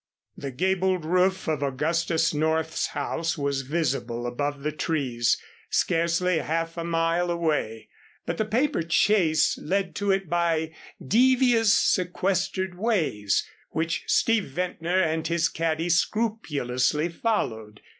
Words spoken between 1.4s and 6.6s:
of Augustus North's house was visible above the trees scarcely